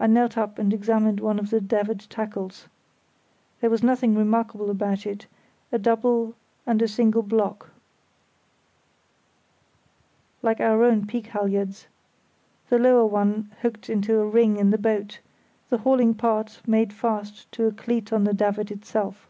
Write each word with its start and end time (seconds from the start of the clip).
I 0.00 0.06
knelt 0.06 0.38
up 0.38 0.58
and 0.58 0.72
examined 0.72 1.20
one 1.20 1.38
of 1.38 1.50
the 1.50 1.60
davit 1.60 2.06
tackles. 2.08 2.66
There 3.60 3.68
was 3.68 3.82
nothing 3.82 4.14
remarkable 4.14 4.70
about 4.70 5.04
it, 5.04 5.26
a 5.70 5.78
double 5.78 6.34
and 6.66 6.80
a 6.80 6.88
single 6.88 7.22
block 7.22 7.68
(like 10.40 10.60
our 10.60 10.82
own 10.82 11.06
peak 11.06 11.26
halyards), 11.26 11.88
the 12.70 12.78
lower 12.78 13.04
one 13.04 13.50
hooked 13.60 13.90
into 13.90 14.18
a 14.18 14.26
ring 14.26 14.56
in 14.56 14.70
the 14.70 14.78
boat, 14.78 15.18
the 15.68 15.76
hauling 15.76 16.14
part 16.14 16.62
made 16.66 16.94
fast 16.94 17.52
to 17.52 17.66
a 17.66 17.70
cleat 17.72 18.14
on 18.14 18.24
the 18.24 18.32
davit 18.32 18.70
itself. 18.70 19.28